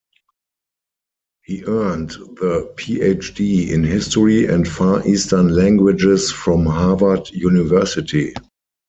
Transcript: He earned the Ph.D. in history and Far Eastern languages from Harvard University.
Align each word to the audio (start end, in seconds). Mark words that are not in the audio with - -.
He 1.43 1.63
earned 1.65 2.09
the 2.39 2.73
Ph.D. 2.75 3.71
in 3.71 3.83
history 3.83 4.47
and 4.47 4.67
Far 4.67 5.07
Eastern 5.07 5.49
languages 5.49 6.31
from 6.31 6.65
Harvard 6.65 7.29
University. 7.29 8.33